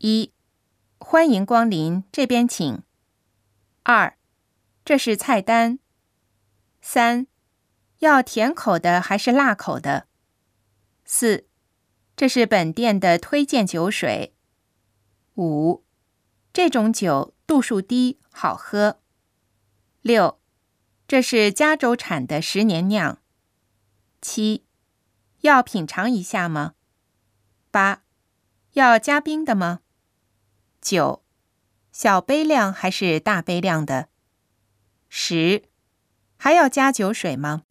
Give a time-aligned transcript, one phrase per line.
[0.00, 0.32] 一，
[1.00, 2.84] 欢迎光临，这边请。
[3.82, 4.16] 二，
[4.84, 5.80] 这是菜单。
[6.80, 7.26] 三，
[7.98, 10.06] 要甜口的还是辣口的？
[11.04, 11.48] 四，
[12.14, 14.36] 这是本店的推荐酒水。
[15.34, 15.84] 五，
[16.52, 19.00] 这种酒度数低，好喝。
[20.02, 20.40] 六，
[21.08, 23.18] 这是加州产的十年酿。
[24.22, 24.64] 七，
[25.40, 26.74] 要品尝一下吗？
[27.72, 28.04] 八，
[28.74, 29.80] 要加冰的吗？
[30.80, 31.22] 九，
[31.92, 34.08] 小杯量还是大杯量的？
[35.08, 35.64] 十，
[36.36, 37.64] 还要加酒水吗？